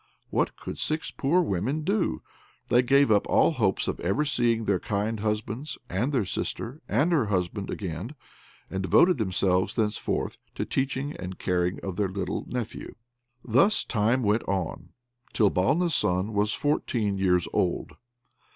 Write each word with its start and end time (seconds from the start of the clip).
What 0.31 0.55
could 0.55 0.79
six 0.79 1.11
poor 1.11 1.43
women 1.43 1.83
do? 1.83 2.23
They 2.69 2.81
gave 2.81 3.11
up 3.11 3.27
all 3.27 3.51
hopes 3.51 3.87
of 3.87 3.99
ever 3.99 4.25
seeing 4.25 4.65
their 4.65 4.79
kind 4.79 5.19
husbands, 5.19 5.77
and 5.91 6.11
their 6.11 6.25
sister, 6.25 6.81
and 6.89 7.11
her 7.11 7.27
husband, 7.27 7.69
again, 7.69 8.15
and 8.67 8.81
devoted 8.81 9.19
themselves 9.19 9.75
thenceforward 9.75 10.37
to 10.55 10.65
teaching 10.65 11.11
and 11.17 11.33
taking 11.33 11.73
care 11.73 11.87
of 11.87 11.97
their 11.97 12.09
little 12.09 12.45
nephew. 12.47 12.95
Thus 13.45 13.85
time 13.85 14.23
went 14.23 14.41
on, 14.47 14.89
till 15.33 15.51
Balna's 15.51 15.93
son 15.93 16.33
was 16.33 16.51
fourteen 16.53 17.19
years 17.19 17.47
old. 17.53 17.91